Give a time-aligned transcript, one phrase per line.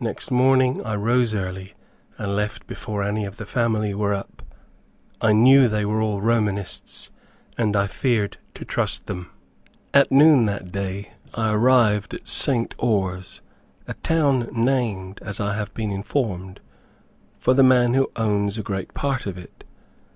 [0.00, 1.74] Next morning, I rose early
[2.18, 4.42] and left before any of the family were up.
[5.20, 7.10] I knew they were all Romanists,
[7.56, 9.30] and I feared to trust them.
[9.94, 12.74] At noon that day I arrived at St.
[12.78, 13.42] Oars,
[13.86, 16.58] a town, named, as I have been informed,
[17.38, 19.62] for the man who owns a great part of it.